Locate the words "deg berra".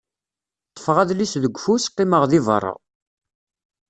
2.31-2.73